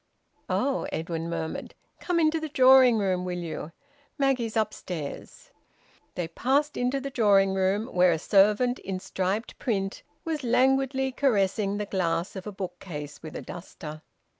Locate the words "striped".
8.99-9.59